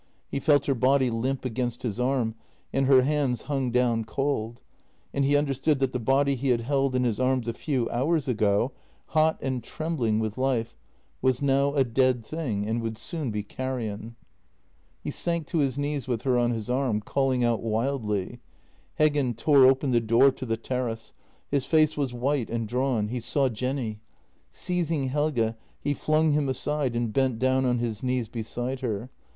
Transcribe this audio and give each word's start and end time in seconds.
He 0.29 0.39
felt 0.39 0.65
her 0.65 0.73
body 0.73 1.11
limp 1.11 1.45
against 1.45 1.83
his 1.83 1.99
arm 1.99 2.33
and 2.73 2.87
her 2.87 3.03
hands 3.03 3.43
hung 3.43 3.69
down 3.69 4.03
cold— 4.03 4.63
and 5.13 5.23
he 5.23 5.35
understood 5.37 5.77
that 5.77 5.93
the 5.93 5.99
body 5.99 6.33
he 6.35 6.47
had 6.47 6.61
held 6.61 6.95
in 6.95 7.03
his 7.03 7.19
arms 7.19 7.47
a 7.47 7.53
few 7.53 7.87
hours 7.91 8.27
ago, 8.27 8.71
hot 9.09 9.37
and 9.43 9.63
trembling 9.63 10.17
with 10.19 10.39
life, 10.39 10.75
was 11.21 11.39
now 11.39 11.75
a 11.75 11.83
dead 11.83 12.25
thing, 12.25 12.65
and 12.65 12.81
would 12.81 12.97
soon 12.97 13.29
be 13.29 13.43
carrion. 13.43 14.15
He 15.03 15.11
sank 15.11 15.45
to 15.49 15.59
his 15.59 15.77
knees 15.77 16.07
with 16.07 16.23
her 16.23 16.35
on 16.35 16.49
his 16.49 16.67
arm, 16.67 17.01
calling 17.01 17.43
out 17.43 17.61
wildly. 17.61 18.39
Heggen 18.99 19.37
tore 19.37 19.65
open 19.67 19.91
the 19.91 20.01
door 20.01 20.31
to 20.31 20.47
the 20.47 20.57
terrace. 20.57 21.13
His 21.51 21.65
face 21.67 21.95
was 21.95 22.11
white 22.11 22.49
and 22.49 22.67
drawn. 22.67 23.09
He 23.09 23.19
saw 23.19 23.49
Jenny. 23.49 23.99
Seizing 24.51 25.09
Helge, 25.09 25.53
he 25.79 25.93
flung 25.93 26.31
him 26.31 26.49
aside 26.49 26.95
and 26.95 27.13
bent 27.13 27.37
down 27.37 27.65
on 27.65 27.77
his 27.77 28.01
knees 28.01 28.29
beside 28.29 28.79
her. 28.79 29.11